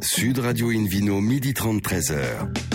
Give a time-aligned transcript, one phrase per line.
[0.00, 2.67] Sud Radio Invino, midi 30, 13h.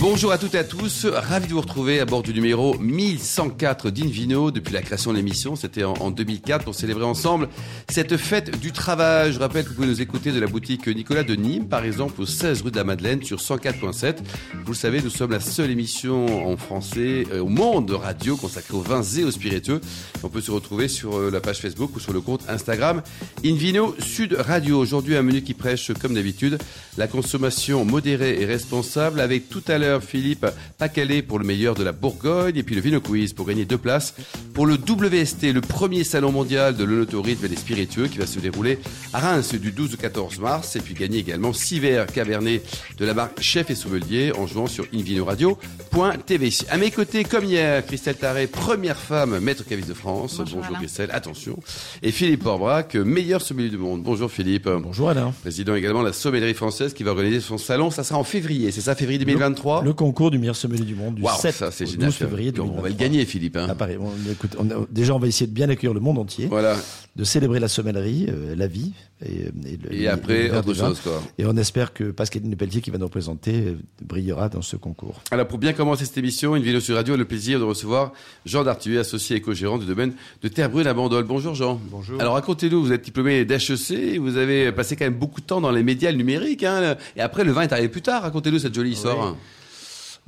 [0.00, 3.90] Bonjour à toutes et à tous, ravi de vous retrouver à bord du numéro 1104
[3.90, 7.48] d'Invino depuis la création de l'émission, c'était en, 2004 pour célébrer ensemble
[7.88, 9.32] cette fête du travail.
[9.32, 12.20] Je rappelle que vous pouvez nous écouter de la boutique Nicolas de Nîmes par exemple
[12.20, 14.16] au 16 rue de la Madeleine sur 104.7.
[14.64, 18.74] Vous le savez, nous sommes la seule émission en français euh, au monde radio consacrée
[18.74, 19.80] aux vins et aux spiritueux.
[20.24, 23.02] On peut se retrouver sur euh, la page Facebook ou sur le compte Instagram
[23.44, 24.78] Invino Sud Radio.
[24.78, 26.58] Aujourd'hui un menu qui prêche comme d'habitude
[26.96, 30.46] la consommation modérée et responsable avec tout à l'heure Philippe
[30.78, 33.76] Pacalé pour le meilleur de la Bourgogne et puis le Vino Quiz pour gagner deux
[33.76, 34.14] places
[34.54, 38.38] pour le WST, le premier salon mondial de l'onotourisme et des spiritueux qui va se
[38.38, 38.78] dérouler
[39.12, 42.62] à Reims du 12 au 14 mars et puis gagner également six verres cabernets
[42.96, 46.50] de la marque Chef et Sommelier en jouant sur invinoradio.tv.
[46.70, 50.38] À mes côtés, comme hier, Christelle Taré, première femme maître caviste de France.
[50.38, 51.58] Bonjour, Christelle, attention.
[52.02, 54.02] Et Philippe Orbrac, meilleur sommelier du monde.
[54.02, 54.68] Bonjour Philippe.
[54.68, 55.34] Bonjour Alain.
[55.42, 57.90] Président également de la sommellerie française qui va organiser son salon.
[57.90, 61.16] Ça sera en février, c'est ça, février 2023 le, concours du meilleur sommelier du monde
[61.16, 62.78] du 7 ça, au 12 février 2023.
[62.78, 63.56] On va le gagner, Philippe.
[63.56, 63.74] Hein.
[63.78, 63.86] Ah,
[64.30, 64.56] écoute,
[64.90, 66.46] déjà, on va essayer de bien accueillir le monde entier.
[66.46, 66.76] Voilà.
[67.16, 68.92] De célébrer la sommellerie, euh, la vie.
[69.24, 69.46] Et,
[69.90, 71.20] et, et après, autre chose, quoi.
[71.38, 75.22] Et on espère que Pascaline Pelletier, qui va nous représenter, euh, brillera dans ce concours.
[75.30, 78.12] Alors, pour bien commencer cette émission, une vidéo sur radio a le plaisir de recevoir
[78.46, 81.24] Jean Dartuet, associé éco-gérant du domaine de Terre Brune à Bandol.
[81.24, 81.80] Bonjour, Jean.
[81.90, 82.20] Bonjour.
[82.20, 85.72] Alors, racontez-nous, vous êtes diplômé d'HEC, vous avez passé quand même beaucoup de temps dans
[85.72, 88.22] les médias numériques, hein, et après, le vin est arrivé plus tard.
[88.22, 89.34] Racontez-nous cette jolie histoire.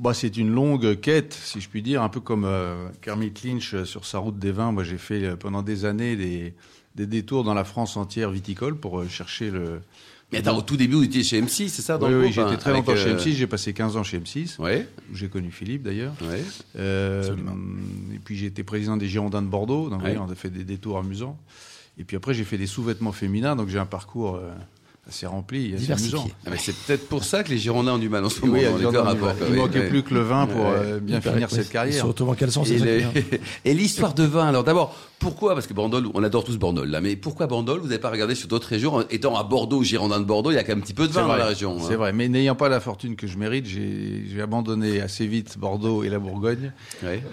[0.01, 3.75] Bah, c'est une longue quête, si je puis dire, un peu comme euh, Kermit Lynch
[3.75, 4.73] euh, sur sa route des vins.
[4.73, 6.55] Moi, j'ai fait euh, pendant des années des,
[6.95, 9.81] des, détours dans la France entière viticole pour chercher le.
[10.33, 12.43] Mais attends, au tout début, vous étiez chez M6, c'est ça dans Oui, oui j'ai
[12.43, 13.33] été très longtemps chez M6.
[13.33, 14.61] J'ai passé 15 ans chez M6.
[14.61, 14.87] Ouais.
[15.13, 16.15] J'ai connu Philippe, d'ailleurs.
[16.23, 16.45] Ouais.
[16.77, 19.89] et puis, j'ai été président des Girondins de Bordeaux.
[19.89, 21.39] Donc, on a fait des détours amusants.
[21.99, 23.57] Et puis après, j'ai fait des sous-vêtements féminins.
[23.57, 24.41] Donc, j'ai un parcours
[25.11, 26.29] c'est rempli, c'est amusant.
[26.47, 28.55] Ah, c'est peut-être pour ça que les Girondins ont du mal en ce moment.
[28.55, 31.95] Oui, il ne manquait plus que le vin pour euh, bien finir cette carrière.
[31.95, 36.25] Surtout en quel sens Et l'histoire de vin, alors d'abord, pourquoi Parce que Bandol, on
[36.25, 39.37] adore tous Bandol là, mais pourquoi Bandol Vous n'avez pas regardé sur d'autres régions Étant
[39.37, 41.27] à Bordeaux, Girondins de Bordeaux, il y a quand même un petit peu de vin
[41.27, 41.79] dans la région.
[41.79, 41.97] C'est hein.
[41.99, 46.09] vrai, mais n'ayant pas la fortune que je mérite, j'ai abandonné assez vite Bordeaux et
[46.09, 46.73] la Bourgogne.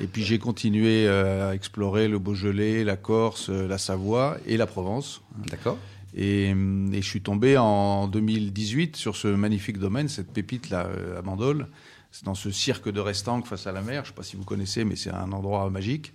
[0.01, 4.57] Et puis j'ai continué euh, à explorer le Beaujolais, la Corse, euh, la Savoie et
[4.57, 5.21] la Provence.
[5.49, 5.77] D'accord.
[6.17, 6.53] Et,
[6.93, 11.67] je suis tombé en 2018 sur ce magnifique domaine, cette pépite là à Bandol.
[12.11, 14.03] C'est dans ce cirque de Restanque face à la mer.
[14.03, 16.13] Je ne sais pas si vous connaissez, mais c'est un endroit magique.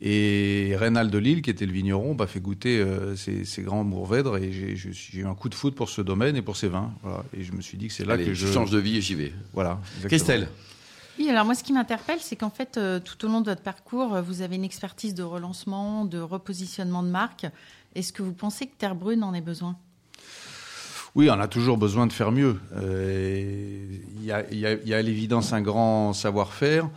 [0.00, 4.36] Et Reynald de Lille, qui était le vigneron, m'a fait goûter euh, ces, grands Mourvèdres
[4.36, 6.92] et j'ai eu un coup de foot pour ce domaine et pour ces vins.
[7.36, 9.14] Et je me suis dit que c'est là que je change de vie et j'y
[9.14, 9.32] vais.
[9.54, 9.80] Voilà.
[10.04, 10.48] Christelle.
[11.18, 13.62] Oui, alors moi, ce qui m'interpelle, c'est qu'en fait, euh, tout au long de votre
[13.62, 17.46] parcours, vous avez une expertise de relancement, de repositionnement de marque.
[17.96, 19.74] Est-ce que vous pensez que Terre Brune en ait besoin?
[21.14, 22.60] Oui, on a toujours besoin de faire mieux.
[22.76, 23.86] Euh,
[24.18, 26.90] il y, a, à l'évidence un grand savoir-faire,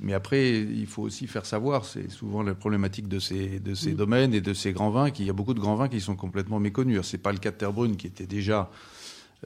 [0.00, 1.84] mais après, il faut aussi faire savoir.
[1.84, 5.26] C'est souvent la problématique de ces, de ces domaines et de ces grands vins, qu'il
[5.26, 7.02] y a beaucoup de grands vins qui sont complètement méconnus.
[7.02, 8.70] Ce n'est pas le cas de Terre Brune, qui était déjà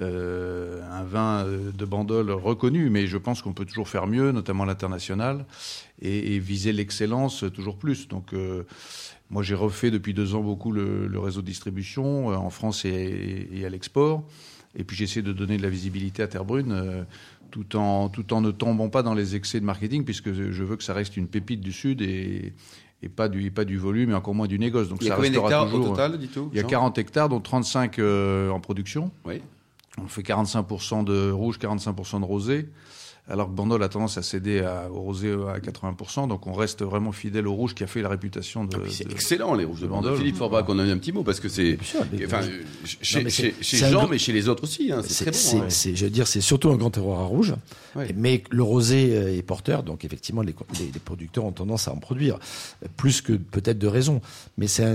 [0.00, 4.32] euh, un vin euh, de Bandol reconnu, mais je pense qu'on peut toujours faire mieux,
[4.32, 5.44] notamment l'international,
[6.00, 8.08] et, viser l'excellence toujours plus.
[8.08, 8.32] Donc,
[9.30, 13.62] moi, j'ai refait depuis deux ans beaucoup le, réseau de distribution euh, en France et,
[13.64, 14.24] à l'export.
[14.76, 16.72] Et puis, j'essaie de donner de la visibilité à Terre Brune.
[16.72, 17.04] Euh,
[17.50, 20.76] tout en, tout en ne tombant pas dans les excès de marketing, puisque je veux
[20.76, 22.52] que ça reste une pépite du Sud et,
[23.02, 24.88] et pas du, pas du volume et encore moins du négoce.
[24.88, 26.16] Donc il y a combien d'hectares au total,
[26.52, 29.10] Il y a 40 hectares, dont 35 euh, en production.
[29.24, 29.42] Oui.
[29.98, 32.68] On fait 45% de rouge, 45% de rosé
[33.28, 36.28] alors que Bandol a tendance à céder au rosé à 80%.
[36.28, 38.76] Donc on reste vraiment fidèle au rouge qui a fait la réputation de.
[38.76, 40.16] Ah, c'est excellent les rouges de Bandol.
[40.16, 41.78] Philippe Forbach, qu'on a eu un petit mot parce que c'est.
[42.24, 42.40] Enfin,
[42.84, 44.90] chez, Jean, mais chez les autres aussi.
[44.92, 45.64] Hein, c'est très bon.
[45.64, 45.68] Hein.
[45.68, 47.54] Je veux dire, c'est surtout un grand terroir à rouge.
[48.16, 50.54] Mais le rosé euh, est porteur, donc effectivement, les,
[51.04, 52.38] producteurs ont tendance à en produire,
[52.96, 54.20] plus que peut-être de raison.
[54.58, 54.86] Mais c'est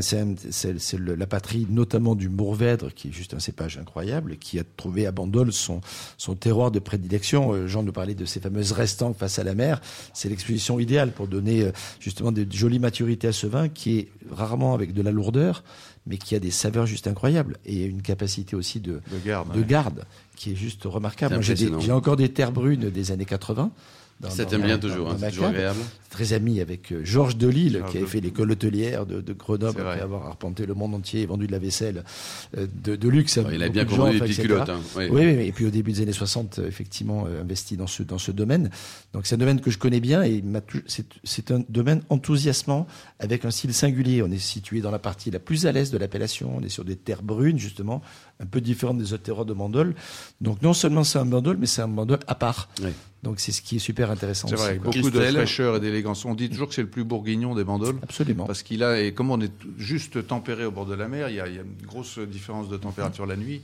[1.00, 5.12] la patrie, notamment du Mourvèdre, qui est juste un cépage incroyable, qui a trouvé à
[5.12, 5.82] Bandol son,
[6.18, 7.54] son terroir de prédilection.
[7.54, 9.82] Euh, Jean nous parlait de ces fameuses restants face à la mer,
[10.14, 14.08] c'est l'exposition idéale pour donner euh, justement de jolies maturités à ce vin qui est
[14.32, 15.64] rarement avec de la lourdeur,
[16.08, 19.02] mais qui a des saveurs juste incroyables et une capacité aussi de,
[19.56, 21.36] de garde, qui est juste remarquable.
[21.82, 23.72] J'ai encore des terres brunes des années 80
[24.30, 25.80] ça t'aime bien toujours, hein, c'est toujours agréable.
[26.10, 30.00] Très ami avec euh, Georges Delille, qui avait fait l'école hôtelière de, de Grenoble, après
[30.00, 32.06] avoir arpenté le monde entier et vendu de la vaisselle
[32.58, 33.38] euh, de, luxe.
[33.52, 34.70] il a bien compris les culottes.
[34.70, 35.08] Hein, oui.
[35.12, 35.22] oui.
[35.24, 38.70] et puis au début des années 60, euh, effectivement, investi dans ce, dans ce domaine.
[39.14, 40.42] Donc c'est un domaine que je connais bien et
[41.26, 42.88] c'est un domaine enthousiasmant
[43.20, 44.24] avec un style singulier.
[44.24, 46.86] On est situé dans la partie la plus à l'est de l'appellation, on est sur
[46.86, 48.02] des terres brunes, justement,
[48.40, 49.96] un peu différente des autres terroirs de Bandol.
[50.42, 52.70] Donc non seulement c'est un Bandol, mais c'est un Bandol à part.
[53.24, 54.48] Donc c'est ce qui est super intéressant.
[54.48, 56.26] C'est vrai, beaucoup de fraîcheur et d'élégance.
[56.26, 57.98] On dit toujours que c'est le plus bourguignon des bandoles.
[58.04, 58.46] Absolument.
[58.46, 61.36] Parce qu'il a, et comme on est juste tempéré au bord de la mer, il
[61.36, 63.62] y a, il y a une grosse différence de température la nuit.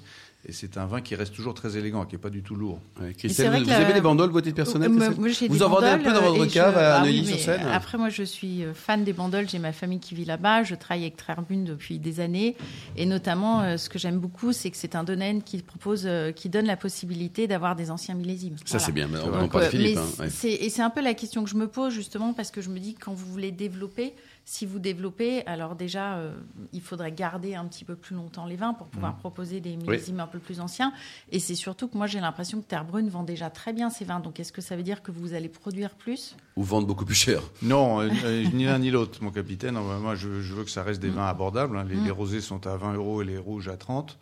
[0.48, 2.80] Et c'est un vin qui reste toujours très élégant, qui n'est pas du tout lourd.
[3.16, 6.76] Christelle, vous, avez des bandoles, votre personnelle Vous en vendez un peu dans votre cave
[6.78, 9.48] à ah Neuilly-sur-Seine Après, moi, je suis euh, fan des bandoles.
[9.48, 10.64] J'ai ma famille qui vit là-bas.
[10.64, 12.56] Je travaille avec Trarbune depuis des années.
[12.98, 16.32] Et notamment, euh, ce que j'aime beaucoup, c'est que c'est un domaine qui propose, euh,
[16.32, 18.56] qui donne la possibilité d'avoir des anciens millésimes.
[18.66, 19.08] Ça, c'est bien.
[19.40, 20.00] On, parle Philippe.
[20.00, 22.70] Hein, et c'est un peu la question que je me pose, justement, parce que je
[22.70, 26.34] me dis que quand vous voulez développer, si vous développez, alors déjà, euh,
[26.74, 29.20] il faudrait garder un petit peu plus longtemps les vins pour pouvoir mmh.
[29.20, 30.94] proposer des millésimes un peu plus anciens.
[31.32, 34.04] Et c'est surtout que moi, j'ai l'impression que Terre Brune vend déjà très bien ses
[34.04, 34.20] vins.
[34.20, 36.36] Donc, est-ce que ça veut dire que vous allez produire plus?
[36.56, 39.76] Ou vendre beaucoup plus cher Non, euh, euh, ni l'un ni l'autre, mon capitaine.
[39.76, 41.16] Moi, je, veux que ça reste des mmh.
[41.16, 41.78] vins abordables.
[41.78, 41.86] Hein.
[41.86, 42.04] Mmh.
[42.04, 44.18] Les, rosés sont à 20 euros et les rouges à 30.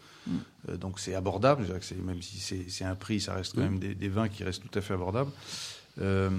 [0.76, 1.66] donc, c'est abordable.
[2.04, 4.78] même si c'est un prix, ça reste quand même des, des, vins qui restent tout
[4.78, 5.32] à fait abordables.
[6.02, 6.30] Euh,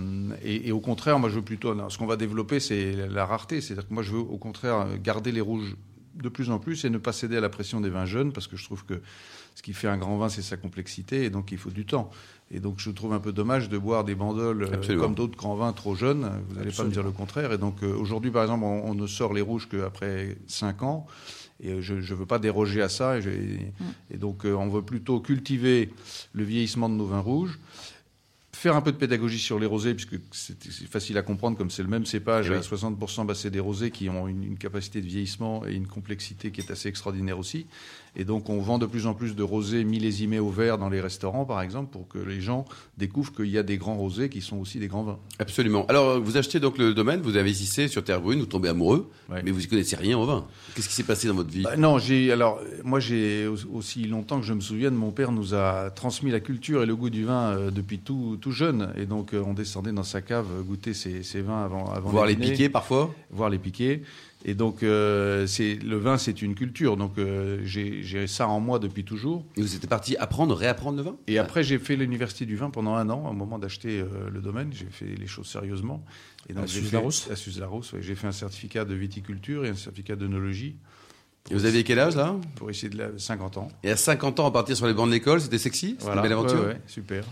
[0.43, 1.75] et, au contraire, moi, je veux plutôt.
[1.89, 3.61] Ce qu'on va développer, c'est la rareté.
[3.61, 5.77] C'est-à-dire que moi, je veux au contraire garder les rouges
[6.15, 8.47] de plus en plus et ne pas céder à la pression des vins jeunes, parce
[8.47, 9.01] que je trouve que
[9.55, 12.11] ce qui fait un grand vin, c'est sa complexité, et donc il faut du temps.
[12.51, 15.55] Et donc je trouve un peu dommage de boire des bandoles euh, comme d'autres grands
[15.55, 16.31] vins trop jeunes.
[16.49, 17.53] Vous n'allez pas me dire le contraire.
[17.53, 21.07] Et donc euh, aujourd'hui, par exemple, on, ne sort les rouges qu'après 5 ans.
[21.63, 23.19] Et je ne veux pas déroger à ça.
[23.19, 23.85] Et, mm.
[24.13, 25.91] et donc on veut plutôt cultiver
[26.33, 27.59] le vieillissement de nos vins rouges
[28.61, 31.83] faire un peu de pédagogie sur les rosés, puisque c'est facile à comprendre, comme c'est
[31.83, 35.67] le même cépage, à 60% bah, c'est des rosés qui ont une, capacité de vieillissement
[35.67, 37.65] et une complexité qui est assez extraordinaire aussi.
[38.17, 41.01] Et donc, on vend de plus en plus de rosés millésimés au verre dans les
[41.01, 42.65] restaurants, par exemple, pour que les gens
[42.97, 45.19] découvrent qu'il y a des grands rosés qui sont aussi des grands vins.
[45.39, 45.87] Absolument.
[45.87, 49.51] Alors, vous achetez donc le domaine, vous hissé sur Terre Brune, vous tombez amoureux, mais
[49.51, 50.47] vous n'y connaissez rien au vin.
[50.75, 51.63] Qu'est-ce qui s'est passé dans votre vie?
[51.63, 55.55] Bah, Non, j'ai alors moi j'ai aussi longtemps que je me souvienne, mon père nous
[55.55, 59.07] a transmis la culture et le goût du vin euh, depuis tout, tout jeune, et
[59.07, 62.69] donc euh, on descendait dans sa cave goûter ses, vins avant, avant voir les piquer
[62.69, 64.03] parfois, voir les piquer.
[64.45, 66.97] Et donc, euh, le vin, c'est une culture.
[66.97, 69.45] Donc, euh, j'ai ça en moi depuis toujours.
[69.57, 71.17] Et vous êtes parti apprendre, réapprendre le vin?
[71.27, 73.29] Et après, j'ai fait l'université du vin pendant un an.
[73.29, 76.05] Au moment d'acheter euh, le domaine, j'ai fait les choses sérieusement.
[76.49, 80.17] Et donc, à Suze-Larousse À Suze-Larousse, J'ai fait un certificat de viticulture et un certificat
[80.17, 80.77] d'œnologie.
[81.49, 83.09] Et vous aviez quel âge là Pour essayer de la...
[83.17, 83.69] 50 ans.
[83.83, 86.23] Et à 50 ans, en partir sur les bancs de l'école, c'était sexy C'était une
[86.23, 87.25] belle aventure ouais, super.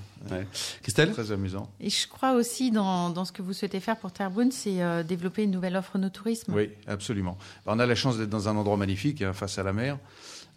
[0.83, 1.71] Christelle Très amusant.
[1.81, 5.03] Et je crois aussi dans, dans ce que vous souhaitez faire pour Terrebonne, c'est euh,
[5.03, 6.53] développer une nouvelle offre no tourisme.
[6.55, 7.39] Oui, absolument.
[7.65, 9.99] Bah, on a la chance d'être dans un endroit magnifique, hein, face à la mer.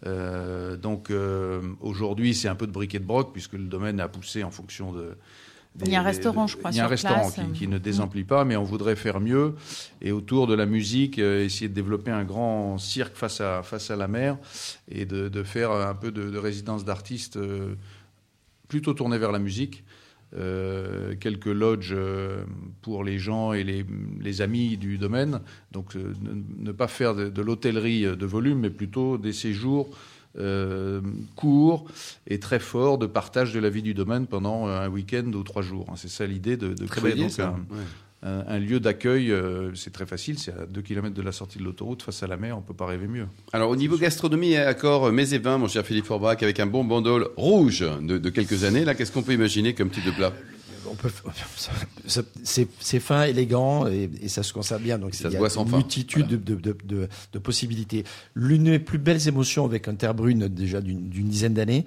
[0.06, 4.08] Euh, donc euh, aujourd'hui, c'est un peu de briquet de broc, puisque le domaine a
[4.08, 5.16] poussé en fonction de,
[5.80, 6.70] il y a un restaurant, je crois.
[6.70, 9.54] Il y a un restaurant qui, ne désemplit pas, mais on voudrait faire mieux.
[10.00, 13.90] Et autour de la musique, euh, essayer de développer un grand cirque face à, face
[13.90, 14.36] à la mer
[14.90, 17.74] et de, faire un peu de, résidence d'artistes euh,
[18.68, 19.84] plutôt tournée vers la musique.
[20.34, 21.94] Euh, quelques lodges
[22.80, 25.40] pour les gens et les, amis du domaine.
[25.72, 29.90] Donc ne, pas faire de, de l'hôtellerie de volume, mais plutôt des séjours
[30.38, 31.00] euh,
[31.36, 31.84] court
[32.26, 35.62] et très fort de partage de la vie du domaine pendant un week-end ou trois
[35.62, 35.86] jours.
[35.90, 35.94] Hein.
[35.96, 37.32] C'est ça l'idée de, créer donc
[38.22, 39.30] un, lieu d'accueil.
[39.30, 42.26] Euh, c'est très facile, c'est à 2 km de la sortie de l'autoroute, face à
[42.26, 43.26] la mer, on peut pas rêver mieux.
[43.52, 46.60] Alors au niveau gastronomie et accord euh, mets et vins, mon cher Philippe Forbach, avec
[46.60, 50.04] un bon bandol rouge de, de quelques années, là, qu'est-ce qu'on peut imaginer comme type
[50.04, 50.32] de plat?
[50.90, 51.10] On peut,
[52.42, 54.98] c'est fin, élégant et, ça se conserve bien.
[54.98, 58.04] Donc ça il y a une multitude de, de, de, de, possibilités.
[58.34, 61.84] L'une des plus belles émotions avec un terre brune déjà d'une dizaine d'années,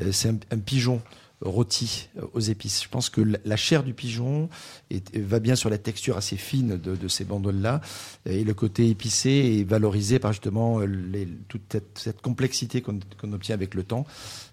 [0.00, 1.00] euh, c'est un, pigeon
[1.40, 2.82] rôti aux épices.
[2.82, 4.48] Je pense que la chair du pigeon
[5.14, 7.82] va bien sur la texture assez fine de, ces bandoles-là,
[8.24, 13.74] et le côté épicé est valorisé par justement les, toute cette, complexité qu'on obtient avec
[13.74, 14.06] le temps.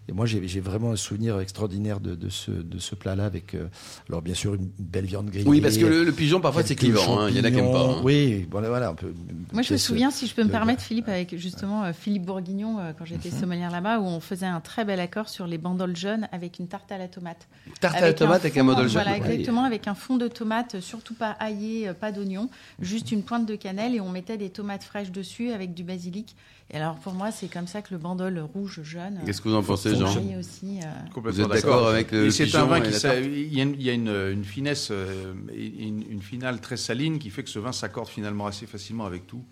[0.10, 3.68] Et moi, j'ai vraiment un souvenir extraordinaire de, de ce, de ce plat-là, avec, euh,
[4.10, 5.48] alors bien sûr, une belle viande grillée.
[5.48, 7.20] Oui, parce que le, pigeon, parfois, c'est clivant.
[7.20, 7.30] Hein.
[7.30, 7.86] Il y en a qui n'aiment pas.
[7.86, 8.02] Hein.
[8.04, 8.90] Oui, voilà, voilà.
[8.90, 9.14] Un peu,
[9.54, 12.80] moi, je me souviens, si je peux me permettre, Philippe, avec justement euh, Philippe Bourguignon,
[12.80, 13.40] euh, quand j'étais mhm.
[13.40, 16.68] sommelière là-bas, où on faisait un très bel accord sur les bandoles jeunes avec une
[16.68, 17.48] tarte à la tomate.
[17.80, 20.82] Tarte à la tomate avec un bandole jaune Voilà, exactement, avec un fond de tomate,
[20.82, 22.50] surtout pas aillé, pas d'oignon,
[22.82, 26.36] juste une pointe de cannelle, et on mettait des tomates fraîches dessus avec du basilic.
[26.72, 29.20] Et alors pour moi, c'est comme ça que le bandol rouge jaune.
[29.26, 31.20] Qu'est-ce que vous en pensez, Aussi, euh...
[31.22, 35.34] Vous êtes d'accord avec le C'est un vin qui il y a, une, finesse, euh,
[35.56, 39.44] une, finale très saline qui fait que ce vin s'accorde finalement assez facilement avec tout.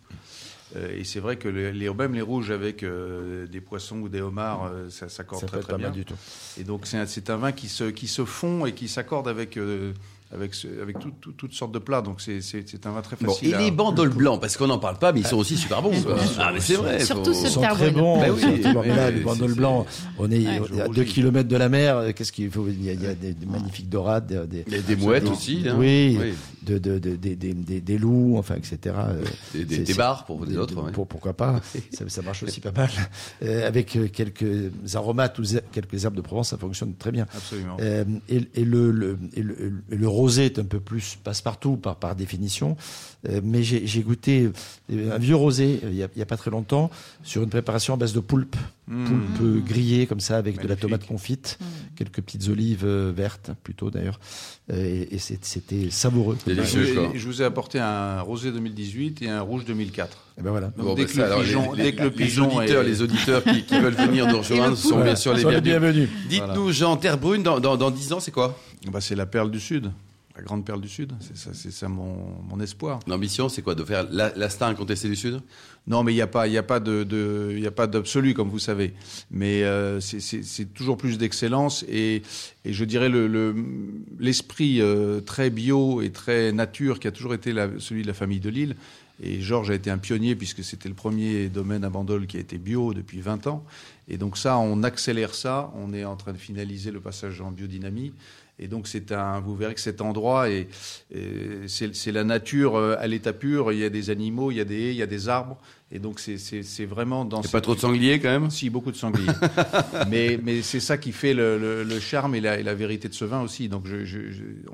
[0.75, 4.21] Euh, et c'est vrai que les, même les rouges avec euh, des poissons ou des
[4.21, 5.91] homards, ça s'accorde très, très bien.
[5.91, 6.15] du tout.
[6.59, 9.57] Et donc c'est un, un, vin qui se, qui se fond et qui s'accorde avec
[10.33, 10.97] avec, avec
[11.37, 12.01] toutes sortes de plats.
[12.01, 12.41] Donc c'est
[12.85, 13.53] un vin très facile.
[13.53, 15.91] et les bandoles blancs, parce qu'on n'en parle pas, mais ils sont aussi super bons.
[16.39, 17.03] Ah, mais c'est vrai.
[17.03, 18.21] Surtout ce Ils sont très bons.
[18.21, 19.85] Mais là, les bandoles blancs,
[20.17, 22.13] on est à 2 km de la mer.
[22.15, 22.65] Qu'est-ce qu'il faut?
[22.67, 24.47] Il y a, des, magnifiques dorades.
[24.49, 25.63] Des, des, mouettes aussi.
[25.67, 25.75] Hein.
[25.77, 26.17] Oui,
[26.61, 28.95] de, de, des, loups, enfin, etc.
[29.53, 30.91] Des, bars pour des autres.
[30.91, 31.59] Pour, pourquoi pas
[31.91, 32.89] ça, ça, marche aussi pas mal.
[33.43, 37.25] Euh, avec euh, quelques aromates ou quelques herbes de Provence, ça fonctionne très bien.
[37.35, 37.77] Absolument.
[37.79, 41.95] Euh, et, et, le, le, et le, le, rosé est un peu plus passe-partout par,
[41.97, 42.77] par définition.
[43.29, 44.49] Euh, mais j'ai goûté
[44.91, 46.89] un vieux rosé il n'y a, a, pas très longtemps
[47.23, 48.55] sur une préparation à base de poulpe.
[48.87, 49.05] Mmh.
[49.05, 51.65] Poulpe grillée comme ça avec de la tomate confite, mmh.
[51.95, 54.19] quelques petites olives vertes plutôt d'ailleurs.
[54.73, 56.37] Et, et c'était savoureux.
[56.55, 60.17] Je, vous ai apporté un rosé 2018 et un rouge 2004.
[60.37, 60.71] Et ben voilà.
[60.95, 63.93] dès, que le pigeon, dès que le pigeon, les auditeurs, les auditeurs qui, qui, veulent
[63.93, 66.09] venir nous rejoindre sont bien sûr les bienvenus.
[66.29, 68.57] Dites-nous, Jean, Terre Brune, dans, dans, dans 10 ans, c'est quoi?
[68.91, 69.91] Bah, C'est la perle du Sud.
[70.35, 73.01] La grande perle du Sud, c'est ça, c'est ça mon, mon, espoir.
[73.05, 75.41] L'ambition, c'est quoi De faire la, la star incontestée du Sud?
[75.87, 78.33] Non, mais il n'y a pas, il a pas de, de y a pas d'absolu
[78.33, 78.93] comme vous savez.
[79.29, 82.21] Mais euh, c'est toujours plus d'excellence et,
[82.63, 83.55] et, je dirais le
[84.19, 88.13] l'esprit euh, très bio et très nature qui a toujours été la, celui de la
[88.13, 88.75] famille de Lille.
[89.23, 92.39] Et Georges a été un pionnier puisque c'était le premier domaine à Bandol qui a
[92.39, 93.63] été bio depuis 20 ans.
[94.07, 95.71] Et donc ça, on accélère ça.
[95.75, 98.13] On est en train de finaliser le passage en biodynamie.
[98.61, 100.67] Et donc c'est un, vous verrez que cet endroit est,
[101.67, 103.71] c'est la nature euh, à l'état pur.
[103.73, 105.57] Il y a des animaux, il y a des haies, il y a des arbres.
[105.91, 107.41] Et donc c'est vraiment dans.
[107.41, 108.51] Il pas trop de sangliers quand même?
[108.51, 109.25] Si beaucoup de sangliers.
[110.09, 113.13] mais mais c'est ça qui fait le, le, charme et la, et la, vérité de
[113.13, 113.67] ce vin aussi.
[113.67, 114.19] Donc je, je,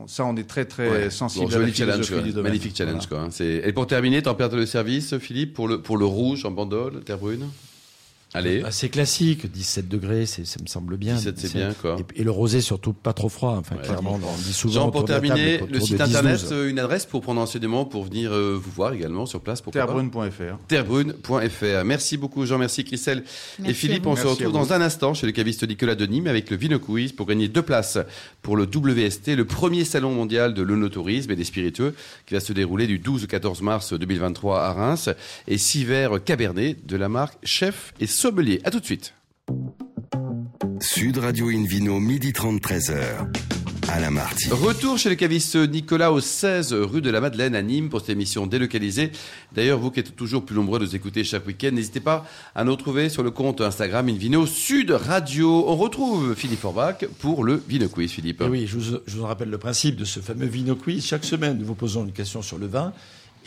[0.05, 2.51] ça on est très très sensible à la challenge, du domaine.
[2.51, 3.21] Magnifique challenge quoi.
[3.21, 3.29] Hein.
[3.39, 7.17] Et pour terminer, température de service, Philippe, pour le pour le rouge en bandole, terre
[7.17, 7.47] brune?
[8.37, 8.63] Allez.
[8.71, 11.15] C'est classique, 17 degrés, ça me semble bien.
[11.15, 11.97] 17, c'est bien, quoi.
[12.15, 13.55] Et, le rosé, surtout, pas trop froid.
[13.57, 14.73] Enfin, clairement, on dit souvent.
[14.73, 18.59] Jean, pour terminer, le site internet, euh, une adresse pour prendre enseignement, pour venir euh,
[18.61, 19.61] vous voir également sur place.
[19.71, 20.57] Terrebrune.fr.
[20.67, 21.83] Terrebrune.fr.
[21.85, 22.57] Merci beaucoup, Jean.
[22.57, 23.23] Merci, Christelle
[23.65, 24.05] et Philippe.
[24.05, 27.11] On se retrouve dans un instant chez le caviste Nicolas Denis avec le Vino Quiz
[27.11, 27.97] pour gagner deux places
[28.41, 31.93] pour le WST, le premier salon mondial de l'onotourisme et des spiritueux
[32.25, 35.09] qui va se dérouler du 12 au 14 mars 2023 à Reims
[35.47, 38.59] et six verres Cabernet de la marque Chef et Sommelier.
[38.65, 39.13] À tout de suite.
[40.81, 43.25] Sud Radio Invino, midi 30, 13h.
[43.87, 44.49] À la Marty.
[44.49, 48.09] Retour chez le caviste Nicolas au 16 rue de la Madeleine à Nîmes pour cette
[48.09, 49.13] émission délocalisée.
[49.55, 52.65] D'ailleurs, vous qui êtes toujours plus nombreux à nous écouter chaque week-end, n'hésitez pas à
[52.65, 55.63] nous retrouver sur le compte Instagram Invino Sud Radio.
[55.69, 58.43] On retrouve Philippe Forbach pour le Vino Quiz, Philippe.
[58.49, 61.05] oui, je vous, je vous rappelle le principe de ce fameux Vino Quiz.
[61.05, 62.91] Chaque semaine, nous vous posons une question sur le vin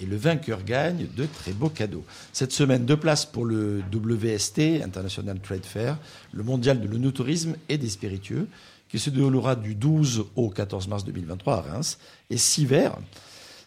[0.01, 2.05] et le vainqueur gagne de très beaux cadeaux.
[2.33, 5.99] Cette semaine, deux places pour le WST, International Trade Fair,
[6.33, 8.49] le mondial de l'onotourisme et des spiritueux,
[8.89, 12.99] qui se déroulera du 12 au 14 mars 2023 à Reims, et six verres,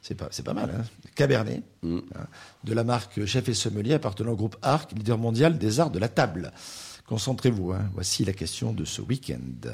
[0.02, 0.84] c'est pas, pas mal, hein
[1.16, 1.98] Cabernet, mm.
[1.98, 2.28] hein,
[2.64, 6.00] de la marque Chef et Sommelier appartenant au groupe Arc, leader mondial des arts de
[6.00, 6.52] la table.
[7.08, 7.90] Concentrez-vous, hein.
[7.94, 9.70] voici la question de ce week-end.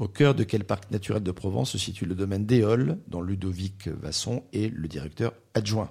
[0.00, 3.86] Au cœur de quel parc naturel de Provence se situe le domaine d'Éole, dont Ludovic
[3.86, 5.90] Vasson est le directeur adjoint?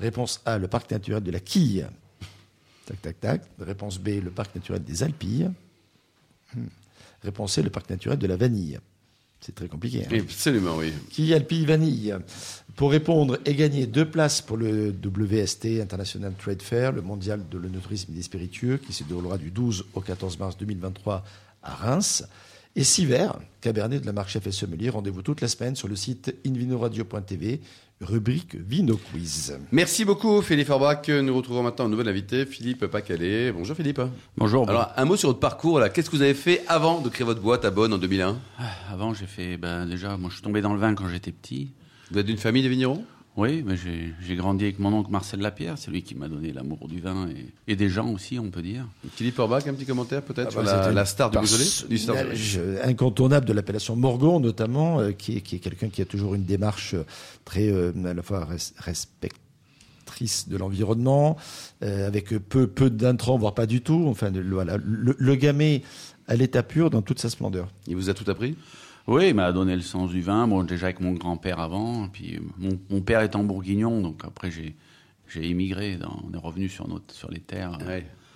[0.00, 1.86] Réponse A, le parc naturel de la Quille.
[2.86, 3.42] Tac, tac, tac.
[3.60, 5.48] Réponse B, le parc naturel des Alpilles.
[6.52, 6.66] Hmm.
[7.22, 8.80] Réponse C, le parc naturel de la Vanille.
[9.40, 10.04] C'est très compliqué.
[10.04, 10.92] Hein Absolument, oui.
[11.10, 12.16] Quille, Alpille, Vanille.
[12.74, 17.56] Pour répondre et gagner deux places pour le WST International Trade Fair, le mondial de
[17.56, 21.24] l'onotourisme et des spiritueux, qui se déroulera du 12 au 14 mars 2023
[21.62, 22.24] à Reims.
[22.76, 24.90] Et six verres, Cabernet de la marque Chef et Sommelier.
[24.90, 27.60] Rendez-vous toute la semaine sur le site invinoradio.tv,
[28.00, 29.58] rubrique Vino Quiz.
[29.72, 31.08] Merci beaucoup Philippe Forbach.
[31.08, 33.50] Nous retrouvons maintenant un nouvel invité, Philippe Pacalet.
[33.50, 34.00] Bonjour Philippe.
[34.36, 34.68] Bonjour.
[34.68, 35.82] Alors un mot sur votre parcours.
[35.92, 38.62] Qu'est-ce que vous avez fait avant de créer votre boîte à Bonn en 2001 ah,
[38.92, 41.72] Avant j'ai fait, ben, déjà, moi je suis tombé dans le vin quand j'étais petit.
[42.10, 43.04] Vous êtes d'une famille de vignerons?
[43.38, 46.88] Oui, mais j'ai grandi avec mon oncle Marcel Lapierre, c'est lui qui m'a donné l'amour
[46.88, 47.28] du vin
[47.68, 48.84] et, des gens aussi, on peut dire.
[49.14, 53.52] Philippe Orbach, un petit commentaire peut-être ah sur bah, la, star du Beaujolais Incontournable de
[53.52, 57.04] l'appellation Morgon notamment, euh, qui est, qui est quelqu'un qui a toujours une démarche euh,
[57.44, 58.44] très euh, à la fois
[58.78, 61.36] respectrice de l'environnement,
[61.80, 64.06] avec peu, peu d'intrants, voire pas du tout.
[64.08, 65.82] Enfin, voilà, le, le gamay
[66.26, 67.68] à l'état pur dans toute sa splendeur.
[67.86, 68.56] Il vous a tout appris?
[69.08, 70.46] Oui, il m'a donné le sens du vin.
[70.46, 72.08] Bon, déjà avec mon grand-père avant.
[72.08, 74.76] Puis mon, mon, père étant bourguignon, donc après j'ai
[75.28, 75.98] j'ai émigré.
[76.26, 77.78] on est revenu sur notre sur les terres.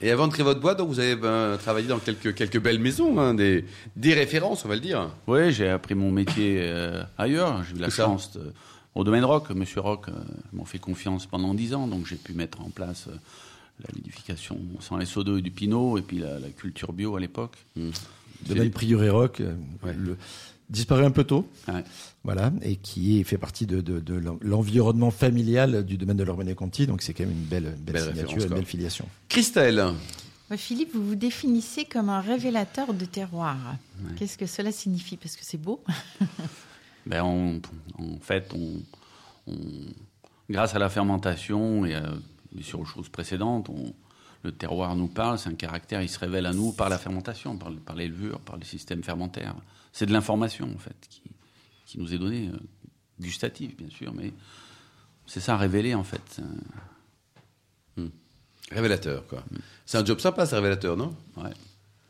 [0.00, 2.81] Et avant de créer votre boîte, donc vous avez ben, travaillé dans quelques quelques belles
[2.81, 5.11] maisons, hein, des des références, on va le dire.
[5.26, 7.62] Oui, j'ai appris mon métier euh, ailleurs.
[7.64, 8.38] J'ai eu la chance
[8.95, 9.50] au domaine rock.
[9.50, 10.12] Monsieur Rock euh,
[10.55, 13.09] m'ont fait confiance pendant dix ans, donc j'ai pu mettre en place.
[13.09, 13.17] Euh,
[13.81, 17.57] la vinification sans les sodos et du pinot, et puis la, culture bio à l'époque.
[17.75, 17.88] Mmh.
[18.47, 19.41] Domaine Prieuré Rock,
[19.83, 20.17] le,
[20.73, 21.47] disparu un peu tôt.
[22.25, 23.83] Voilà, et qui fait partie de,
[24.41, 26.87] l'environnement familial du domaine de l'Orménie Conti.
[26.87, 29.07] Donc c'est quand même une belle, belle, signature, une belle filiation.
[29.29, 29.85] Christelle.
[30.57, 33.57] Philippe, vous vous définissez comme un révélateur de terroir.
[34.17, 35.17] Qu'est-ce que cela signifie?
[35.17, 35.83] Parce que c'est beau.
[37.07, 37.61] ben en
[38.21, 39.52] fait, on,
[40.50, 41.97] grâce à la fermentation et
[42.52, 43.71] bien sûr aux choses précédentes,
[44.43, 47.57] le terroir nous parle, c'est un caractère, il se révèle à nous par la fermentation,
[47.57, 49.55] par, par les levures, par le système fermentaire.
[49.93, 51.23] C'est de l'information, en fait, qui,
[51.87, 52.59] qui, nous est donnée, euh,
[53.21, 54.33] gustative, bien sûr, mais
[55.27, 56.41] c'est ça, révéler, en fait.
[57.97, 58.09] Hmm.
[58.71, 59.45] Révélateur, quoi.
[59.85, 61.15] C'est un job sympa, c'est révélateur, non?
[61.37, 61.51] Ouais.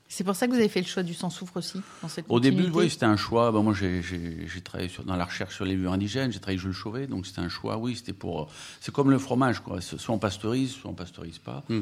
[0.09, 2.39] C'est pour ça que vous avez fait le choix du sans-soufre aussi dans cette Au
[2.39, 3.51] début, oui, c'était un choix.
[3.51, 6.73] Ben, moi, j'ai travaillé sur, dans la recherche sur les levures indigènes, j'ai travaillé Jules
[6.73, 8.51] Chauvet, donc c'était un choix, oui, c'était pour...
[8.81, 9.81] C'est comme le fromage, quoi.
[9.81, 11.65] Soit on pasteurise, soit on pasteurise pas.
[11.71, 11.81] Hmm.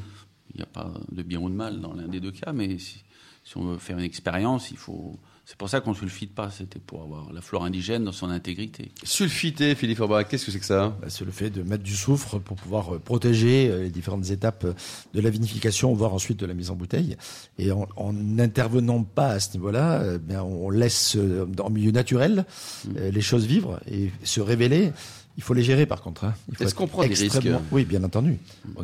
[0.55, 2.79] Il n'y a pas de bien ou de mal dans l'un des deux cas, mais
[2.79, 3.03] si,
[3.43, 5.19] si on veut faire une expérience, il faut
[5.51, 8.31] c'est pour ça qu'on ne sulfite pas, c'était pour avoir la flore indigène dans son
[8.31, 8.93] intégrité.
[9.03, 10.97] Sulfiter, Philippe Aubrac, qu'est-ce que c'est que ça?
[11.03, 14.31] Bah, C'est le fait de mettre du soufre pour pouvoir euh, protéger euh, les différentes
[14.31, 14.75] étapes euh,
[15.13, 17.17] de la vinification, voire ensuite de la mise en bouteille.
[17.59, 21.19] Et en n'intervenant pas à ce niveau-là, ben, on laisse
[21.59, 22.45] en milieu naturel
[22.87, 23.09] mm.
[23.09, 24.93] les choses vivre et se révéler.
[25.37, 26.27] Il faut les gérer par contre.
[26.27, 26.35] Hein.
[26.61, 27.49] Est-ce qu'on prend des risques?
[27.73, 28.39] Oui, bien entendu.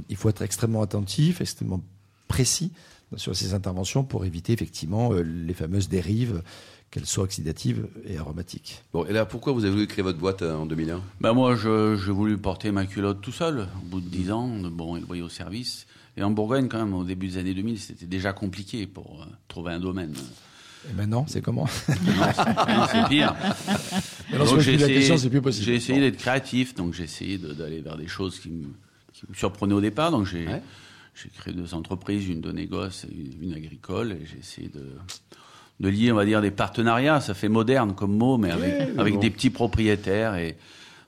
[0.08, 1.80] Il faut être extrêmement attentif, extrêmement
[2.26, 2.72] précis
[3.16, 6.42] sur ces interventions pour éviter effectivement euh, les fameuses dérives,
[6.90, 8.82] qu'elles soient oxydatives et aromatiques.
[8.92, 11.56] Bon, et là, pourquoi vous avez voulu créer votre boîte euh, en 2001 ben Moi,
[11.56, 15.22] j'ai voulu porter ma culotte tout seul, au bout de 10 ans, de bon et
[15.22, 15.86] au service.
[16.16, 19.26] Et en Bourgogne, quand même, au début des années 2000, c'était déjà compliqué pour euh,
[19.48, 20.14] trouver un domaine.
[20.88, 21.66] Et maintenant, c'est comment?
[21.66, 23.34] C'est pire.
[24.58, 25.18] j'ai essayé,
[25.50, 28.68] J'ai essayé d'être créatif, donc j'ai essayé d'aller vers des choses qui me,
[29.34, 30.10] surprenaient au départ.
[30.10, 30.46] Donc j'ai
[31.22, 34.84] j'ai créé deux entreprises, une de négoce et une agricole, et j'ai essayé de,
[35.80, 37.20] de lier, on va dire, des partenariats.
[37.20, 40.56] Ça fait moderne comme mot, mais avec, avec des petits propriétaires et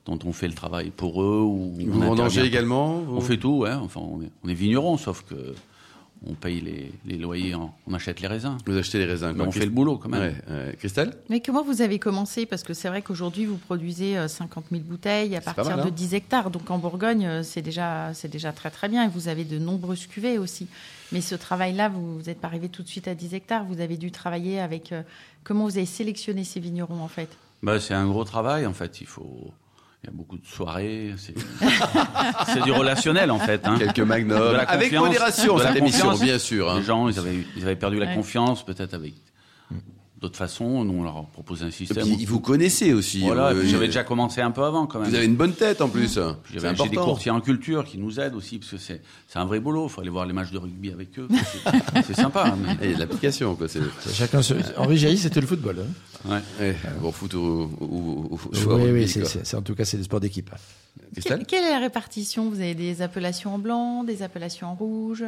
[0.06, 1.42] dont on fait le travail pour eux.
[1.42, 3.72] Ou vous vendangez également On fait tout, ouais.
[3.72, 5.54] Enfin, on est, on est vigneron, sauf que
[6.26, 8.58] on paye les, les, loyers, on achète les raisins.
[8.66, 9.34] Vous achetez les raisins.
[9.38, 10.34] on fait le boulot quand même.
[10.78, 11.14] Christelle?
[11.28, 12.46] Mais comment vous avez commencé?
[12.46, 16.04] Parce que c'est vrai qu'aujourd'hui, vous produisez 50 euh, 000 bouteilles à partir de 10
[16.04, 16.16] hein.
[16.16, 16.50] hectares.
[16.50, 19.04] Donc en Bourgogne, euh, c'est déjà, déjà très très bien.
[19.04, 20.66] Et vous avez de nombreuses cuvées aussi.
[21.12, 23.64] Mais ce travail-là, vous n'êtes pas arrivé tout de suite à 10 hectares.
[23.64, 24.92] Vous avez dû travailler avec...
[24.92, 25.02] Euh,
[25.44, 27.28] comment vous avez sélectionné ces vignerons en fait?
[27.62, 29.00] Bah, C'est un gros travail en fait.
[29.00, 29.52] Il faut
[30.08, 31.14] il y a beaucoup de soirées.
[32.46, 33.66] C'est du relationnel, en fait.
[33.66, 33.76] Hein.
[33.78, 34.58] Quelques magnums.
[34.66, 36.70] Avec modération, cette émission, bien sûr.
[36.70, 36.78] Hein.
[36.78, 39.14] Les gens, ils avaient, ils avaient perdu la confiance, peut-être avec
[40.20, 40.84] d'autres façons.
[40.84, 42.06] Nous, on leur propose un système.
[42.06, 43.20] Et puis, vous connaissez aussi.
[43.20, 45.08] Voilà, euh, j'avais déjà commencé un peu avant, quand même.
[45.08, 46.18] Vous avez une bonne tête, en plus.
[46.52, 49.00] J'ai des courtiers en culture qui nous aident aussi, parce que c'est
[49.34, 49.86] un vrai boulot.
[49.86, 51.28] Il faut aller voir les matchs de rugby avec eux.
[52.06, 52.54] C'est sympa.
[52.80, 52.94] Mais...
[52.94, 53.66] l'application, quoi.
[54.12, 54.40] Chacun
[54.76, 55.84] Henri Jailly, c'était le football.
[56.26, 56.40] Hein.
[56.58, 56.76] Ouais.
[57.00, 60.50] Bon, foot ou, ou, Oui, oui, c'est en tout cas, c'est des sports d'équipe.
[61.24, 62.48] Quelle, quelle est la répartition?
[62.50, 65.24] Vous avez des appellations en blanc, des appellations en rouge?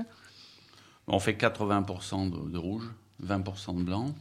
[1.07, 2.85] On fait 80% de, de rouge,
[3.26, 4.14] 20% de blanc.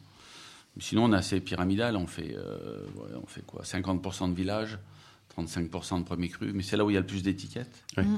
[0.79, 1.95] Sinon, on est assez pyramidal.
[1.95, 2.86] On fait, euh,
[3.21, 3.63] on fait quoi?
[3.63, 4.77] 50% de village,
[5.38, 6.51] 35% de premier cru.
[6.53, 7.84] Mais c'est là où il y a le plus d'étiquettes.
[7.97, 8.17] Mm.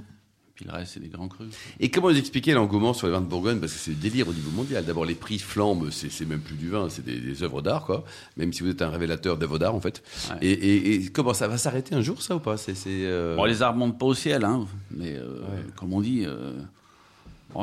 [0.56, 1.50] Puis le reste, c'est des grands crus.
[1.80, 4.34] Et comment vous expliquez l'engouement sur les vins de Bourgogne Parce que c'est délire au
[4.34, 4.84] niveau mondial.
[4.84, 8.04] D'abord, les prix flambent, c'est même plus du vin, c'est des, œuvres d'art, quoi.
[8.38, 10.04] Même si vous êtes un révélateur d'œuvres d'art, en fait.
[10.42, 12.58] Et, comment ça va s'arrêter un jour, ça, ou pas?
[12.58, 14.68] C'est, euh, bon, Les arbres montent pas au ciel, hein.
[14.92, 15.40] Mais euh,
[15.76, 16.26] comme on dit.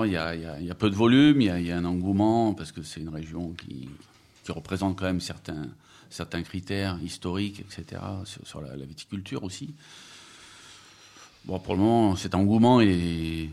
[0.05, 2.83] il y, a, y, a, peu de volume, il y, a, un engouement parce que
[2.83, 3.89] c'est une région qui,
[4.53, 5.69] représente quand même certains,
[6.11, 8.01] certains critères historiques, etc.,
[8.45, 9.75] sur, la, viticulture aussi.
[11.45, 13.49] Bon, pour le moment, cet engouement est,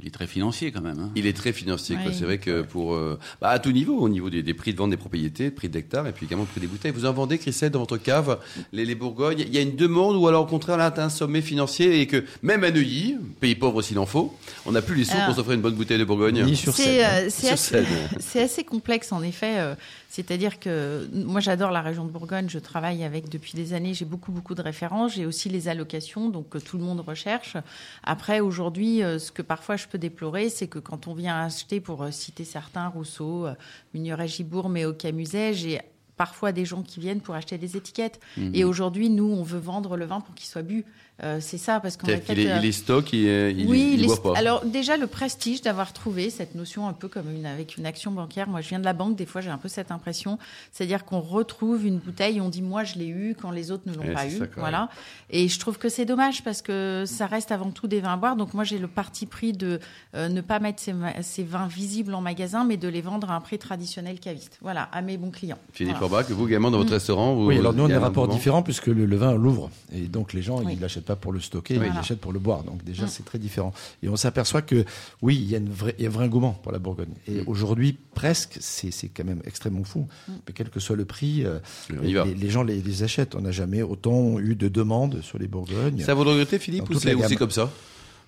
[0.00, 0.98] il est très financier quand même.
[0.98, 1.10] Hein.
[1.16, 1.96] Il est très financier.
[2.12, 4.90] C'est vrai que pour euh, bah, à tout niveau, au niveau des, prix de vente
[4.90, 6.92] des propriétés, prix d'hectares, et puis également le prix des bouteilles.
[6.92, 8.38] Vous en vendez, Christelle, dans votre cave,
[8.72, 9.40] les, les Bourgognes.
[9.40, 12.24] Il y a une demande ou alors au contraire là, un sommet financier et que
[12.42, 15.54] même à Neuilly, pays pauvre s'il en faut, on n'a plus les sous pour s'offrir
[15.54, 16.44] une bonne bouteille de Bourgogne.
[16.44, 19.58] Ni sur C'est euh, assez, assez, complexe en effet.
[19.58, 19.74] Euh,
[20.10, 22.46] c'est-à-dire que moi, j'adore la région de Bourgogne.
[22.48, 23.94] Je travaille avec depuis des années.
[23.94, 25.14] J'ai beaucoup, beaucoup de références.
[25.14, 27.56] J'ai aussi les allocations, donc que tout le monde recherche.
[28.04, 32.02] Après, aujourd'hui, ce que parfois je peux déplorer, c'est que quand on vient acheter, pour
[32.02, 33.54] euh, citer certains, Rousseau, euh,
[33.94, 35.80] Munieret Gibourg, mais au Camuset, j'ai
[36.18, 38.20] parfois des gens qui viennent pour acheter des étiquettes.
[38.36, 38.50] Mmh.
[38.52, 40.84] Et aujourd'hui, nous, on veut vendre le vin pour qu'il soit bu.
[41.24, 44.06] Euh, c'est ça, parce qu'en fait, il, est, il est stock, il, il, oui, il
[44.06, 44.38] voit pas.
[44.38, 48.12] Alors déjà le prestige d'avoir trouvé cette notion un peu comme une avec une action
[48.12, 48.48] bancaire.
[48.48, 50.38] Moi, je viens de la banque, des fois j'ai un peu cette impression,
[50.70, 53.94] c'est-à-dire qu'on retrouve une bouteille, on dit moi je l'ai eu quand les autres ne
[53.94, 54.90] l'ont pas eu, voilà.
[55.30, 58.16] Et je trouve que c'est dommage parce que ça reste avant tout des vins à
[58.16, 58.36] boire.
[58.36, 59.80] Donc moi j'ai le parti pris de
[60.14, 63.34] euh, ne pas mettre ces, ces, vins visibles en magasin, mais de les vendre à
[63.34, 64.58] un prix traditionnel caviste.
[64.62, 65.58] Voilà, à mes bons clients.
[65.72, 66.07] Philippe voilà.
[66.26, 66.94] Que vous également dans votre mm.
[66.94, 70.02] restaurant, vous, oui, alors nous on a un rapport différent puisque le, vin l'ouvre et
[70.02, 72.62] donc les gens ils l'achètent pas pour le stocker, ils l'achètent pour le boire.
[72.62, 73.08] Donc déjà, mm.
[73.08, 73.72] c'est très différent.
[74.02, 74.84] Et on s'aperçoit que
[75.22, 77.14] oui, il y, a une vraie, il y a un vrai engouement pour la Bourgogne.
[77.26, 77.44] Et mm.
[77.46, 80.06] aujourd'hui, presque, c'est quand même extrêmement fou.
[80.28, 80.32] Mm.
[80.46, 81.58] Mais quel que soit le prix, euh,
[82.02, 83.34] les, gens les, achètent.
[83.34, 86.00] On n'a jamais autant eu de demandes sur les Bourgognes.
[86.00, 87.70] Ça vous le regrettez, Philippe, ou c'est aussi comme ça?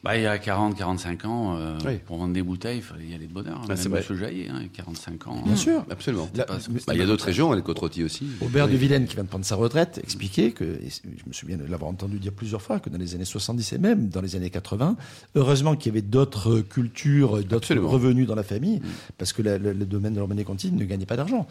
[0.03, 3.15] Bah, il y a 40, 45 ans, euh, pour vendre des bouteilles, il fallait y
[3.15, 3.61] aller de bonheur.
[3.69, 5.43] Bah, c'est Monsieur Jaillet, hein, 45 ans.
[5.45, 6.27] Bien sûr, absolument.
[6.35, 6.47] bah,
[6.95, 8.27] il y a d'autres régions, les côte aussi.
[8.41, 11.65] Aubert de Vilaine, qui vient de prendre sa retraite, expliquait que, je me souviens de
[11.65, 14.49] l'avoir entendu dire plusieurs fois, que dans les années 70 et même dans les années
[14.49, 14.97] 80,
[15.35, 18.89] heureusement qu'il y avait d'autres cultures, d'autres revenus dans la famille, mm.
[19.19, 21.47] parce que le, domaine de l'urbaine cantine ne gagnait pas d'argent.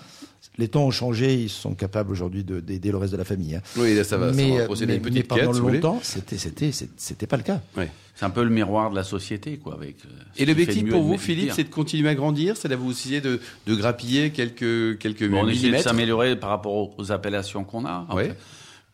[0.58, 3.56] Les temps ont changé, ils sont capables aujourd'hui d'aider le reste de la famille.
[3.56, 3.62] Hein.
[3.78, 4.32] Oui, là, ça va.
[4.32, 7.62] Mais, ça va mais, une mais pendant longtemps, c'était, pas le cas.
[7.78, 7.86] Oui
[8.20, 9.76] c'est un peu le miroir de la société, quoi.
[9.76, 12.92] Avec, euh, et l'objectif pour vous, Philippe, c'est de continuer à grandir, c'est de vous
[12.92, 17.64] essayer de, de grappiller quelques quelques bon, On essaie de s'améliorer par rapport aux, appellations
[17.64, 18.06] qu'on a.
[18.14, 18.36] Ouais.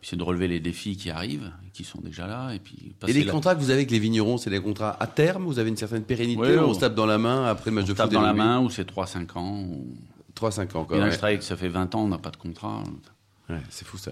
[0.03, 2.93] C'est de relever les défis qui arrivent, qui sont déjà là, et puis.
[3.07, 5.57] Et les contrats que vous avez avec les vignerons, c'est des contrats à terme Vous
[5.57, 7.93] avez une certaine pérennité ouais, on, se tape dans la main après le match de
[7.93, 9.59] foot tape dans la main ou c'est 3-5 ans.
[9.59, 9.87] Ou...
[10.39, 11.09] 3-5 ans, quand même.
[11.09, 11.41] Ouais.
[11.41, 12.83] ça fait 20 ans, on n'a pas de contrat.
[13.47, 14.11] Ouais, c'est fou ça.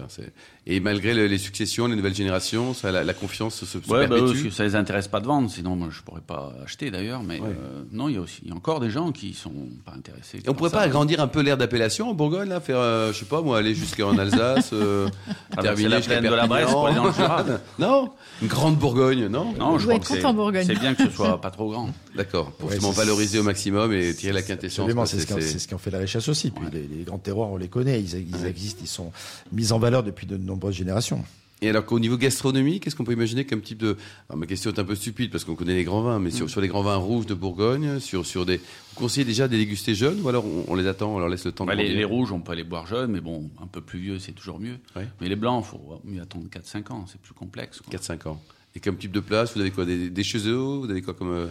[0.64, 4.16] Et malgré les successions, les nouvelles générations, ça, la, confiance se, ouais, bah,
[4.52, 7.24] ça les intéresse pas de vendre, sinon moi je pourrais pas acheter d'ailleurs.
[7.24, 9.52] Mais euh, non, il y a aussi il y a encore des gens qui sont
[9.84, 10.38] pas intéressés.
[10.38, 13.18] Et on pourrait pas agrandir un peu l'aire d'appellation en Bourgogne là, faire euh, je
[13.18, 16.70] sais pas moi aller jusqu'en Alsace, euh, ah bah, terminer la plaine de la Bresse
[16.70, 17.44] pour aller dans le Jura.
[17.80, 21.50] non, une grande Bourgogne, non Non, je crois que c'est bien que ce soit pas
[21.50, 21.90] trop grand.
[22.14, 24.88] D'accord, pour justement valoriser au maximum et tirer la quintessence.
[25.06, 26.52] C'est ce qui en fait la richesse aussi.
[26.52, 29.10] Puis les, grands terroirs, on les connaît, ils existent, ils sont
[29.52, 31.24] mis en valeur depuis de nombreuses générations.
[31.62, 33.96] Et alors qu'au niveau gastronomie, qu'est-ce qu'on peut imaginer comme type de...
[34.34, 36.48] ma question est un peu stupide parce qu'on connaît les grands vins, mais sur, mm.
[36.50, 38.58] sur les grands vins rouges de Bourgogne, sur, sur des...
[38.58, 41.52] Vous conseillez déjà des déguster jeunes ou alors on, les attend, on leur laisse le
[41.52, 43.80] temps de bah, les, les, rouges, on peut les boire jeunes, mais bon, un peu
[43.80, 44.76] plus vieux, c'est toujours mieux.
[45.20, 47.80] Mais les blancs, il faut mieux attendre 4-5 ans, c'est plus complexe.
[47.90, 48.42] 4-5 ans.
[48.74, 51.32] Et comme type de place, vous avez quoi Des, des Vous avez quoi comme...
[51.32, 51.46] Euh,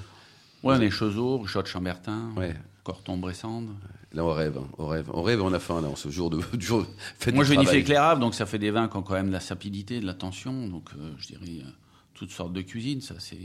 [0.61, 2.53] ouais, des Chezot, Richot de Chambertin, ouais.
[2.83, 3.69] Corton Bressande.
[4.13, 4.67] Là, on rêve, hein.
[4.77, 6.85] on rêve, on rêve, on a faim là, en ce jour de, du jour
[7.33, 9.39] Moi, je vinifie éclairable, donc ça fait des vins qui ont quand même de la
[9.39, 11.69] sapidité, de la tension, donc euh, je dirais euh,
[12.13, 13.01] toutes sortes de cuisines.
[13.01, 13.39] Ça, c'est,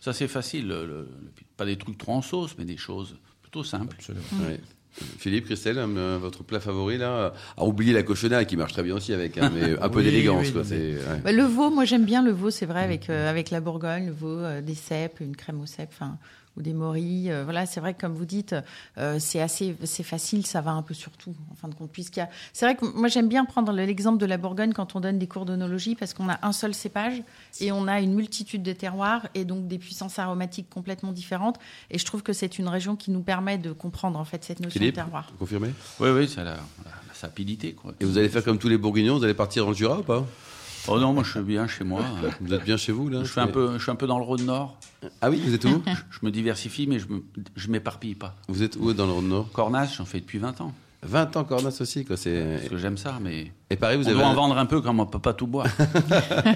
[0.00, 0.74] ça, c'est facile.
[1.56, 3.96] pas des trucs trop en sauce, mais des choses plutôt simples.
[5.18, 8.96] Philippe, Christelle, euh, votre plat favori là A oublier la cochonnade qui marche très bien
[8.96, 10.50] aussi avec, hein, mais un peu d'élégance.
[10.50, 10.62] quoi,
[11.22, 14.12] bah, le veau, moi j'aime bien le veau, c'est vrai, avec, avec la Bourgogne, le
[14.12, 15.90] veau, des cèpes, une crème aux cèpes.
[15.92, 16.18] Enfin,
[16.58, 17.30] ou des morilles.
[17.30, 18.54] Euh, voilà, c'est vrai que comme vous dites,
[18.98, 21.90] euh, c'est assez, c'est facile, ça va un peu sur tout, en fin de compte.
[21.90, 22.28] Puisqu'il y a...
[22.52, 25.26] C'est vrai que moi j'aime bien prendre l'exemple de la Bourgogne quand on donne des
[25.26, 27.22] cours d'onologie parce qu'on a un seul cépage
[27.60, 31.58] et on a une multitude de terroirs et donc des puissances aromatiques complètement différentes.
[31.90, 34.60] Et je trouve que c'est une région qui nous permet de comprendre en fait cette
[34.60, 35.28] notion de terroir.
[35.32, 35.70] Vous confirmez?
[36.00, 37.72] Oui, oui, c'est la, la, sapidité.
[37.72, 37.94] Quoi.
[38.00, 40.02] Et vous allez faire comme tous les Bourguignons, vous allez partir dans le Jura ou
[40.02, 40.24] pas?
[40.86, 42.02] Oh non, moi je suis bien chez moi.
[42.40, 44.18] Vous êtes bien chez vous là je suis, un peu, je suis un peu dans
[44.18, 44.78] le Rhône-Nord.
[45.20, 45.82] Ah oui, vous êtes où?
[46.10, 48.34] Je, me diversifie, mais je ne m'éparpille pas.
[48.48, 50.72] Vous êtes où dans le Rhône-Nord Cornas, j'en fais depuis 20 ans.
[51.02, 52.16] 20 ans Cornas aussi, quoi.
[52.16, 52.56] C'est.
[52.58, 53.52] Parce que j'aime ça, mais.
[53.70, 54.18] Et pareil, vous on avez.
[54.18, 55.66] doit en vendre un peu quand on peut pas tout boire.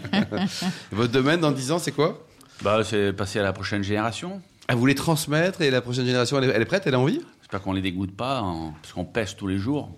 [0.92, 2.26] Votre domaine dans 10 ans, c'est quoi?
[2.62, 4.40] Bah, c'est passer à la prochaine génération.
[4.68, 7.20] Ah, vous les transmettre et la prochaine génération, elle est, prête, elle a envie?
[7.40, 8.44] J'espère qu'on les dégoûte pas,
[8.80, 9.90] parce qu'on pêche tous les jours.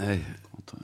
[0.00, 0.20] Ouais.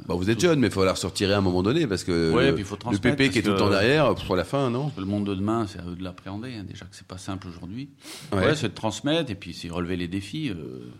[0.07, 2.33] Bah, vous êtes jeune, mais il faut la ressortir à un moment donné parce que
[2.35, 5.35] le, PP qui est tout le temps derrière, pour la fin, non Le monde de
[5.35, 6.55] demain, c'est à eux de l'appréhender.
[6.55, 7.91] Hein, déjà que c'est pas simple aujourd'hui.
[8.33, 10.91] Ouais, c'est de transmettre et puis c'est relever les défis euh,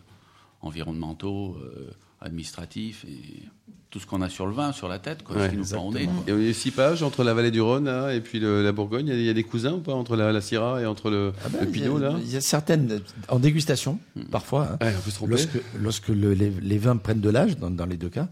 [0.61, 3.49] environnementaux, euh, administratifs et
[3.91, 5.91] tout ce qu'on a sur le vin, sur la tête, quoi, ce qui nous prend
[5.93, 6.09] nez.
[6.27, 9.09] Il y a six pages entre la vallée du Rhône et puis la Bourgogne.
[9.09, 11.49] Il y, a, des cousins ou pas entre la, la Syrah et entre le, ah
[11.49, 14.25] ben, Pinot là Il y a certaines en dégustation hmm.
[14.25, 14.77] parfois.
[14.81, 18.29] Hein, on peut se lorsque, lorsque les, vins prennent de l'âge, dans, les deux cas,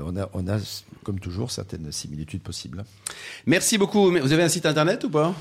[0.00, 0.58] on a, on a,
[1.02, 2.84] comme toujours, certaines similitudes possibles.
[3.46, 4.10] Merci beaucoup.
[4.10, 5.34] Vous avez un site internet ou pas?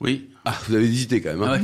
[0.00, 0.30] Oui.
[0.50, 1.42] Ah, vous avez hésité quand même.
[1.42, 1.60] Hein.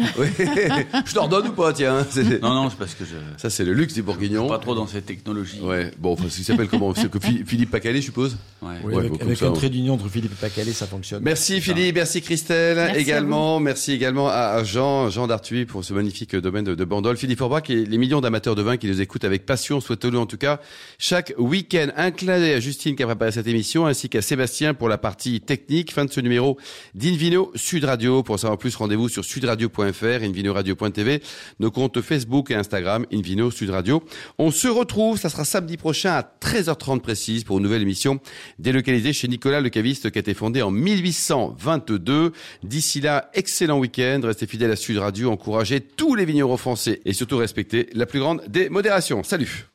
[0.92, 2.06] Ah je t'en donne ou pas, tiens
[2.42, 3.14] Non, non, c'est parce que je.
[3.38, 4.46] Ça, c'est le luxe des Bourguignons.
[4.46, 5.58] Pas trop dans cette technologie.
[5.62, 5.90] Ouais.
[5.98, 6.92] Bon, enfin, il s'appelle comment?
[6.92, 8.36] Que Philippe Pacalé, je suppose?
[8.60, 8.74] Ouais.
[8.84, 11.22] Oui, avec, un trait d'union entre Philippe et Pacalé, ça fonctionne.
[11.22, 16.64] Merci Philippe, merci Christelle également, merci également à Jean, Jean Dartuy pour ce magnifique domaine
[16.64, 17.16] de, de Bandol.
[17.16, 20.26] Philippe Forbach et les millions d'amateurs de vin qui nous écoutent avec passion, souhaitons-le en
[20.26, 20.60] tout cas
[20.98, 21.88] chaque week-end.
[21.96, 24.98] Un clin d'œil à Justine qui a préparé cette émission ainsi qu'à Sébastien pour la
[24.98, 25.92] partie technique.
[25.92, 26.58] Fin de ce numéro
[26.94, 28.22] d'Invino Sud Radio.
[28.22, 31.22] Pour savoir plus, rendez-vous sur sudradio.fr, invinoradio.tv,
[31.60, 34.02] nos comptes Facebook et Instagram, Invino Sud Radio.
[34.38, 38.20] On se retrouve, ça sera samedi prochain à 13h30 précise pour une nouvelle émission
[38.58, 42.32] délocalisée chez Nicolas Le Caviste qui a été fondé en 1822.
[42.62, 47.12] D'ici là, excellent week-end, restez fidèles à Sud Radio, encouragez tous les vignerons français et
[47.12, 49.22] surtout respectez la plus grande des modérations.
[49.22, 49.73] Salut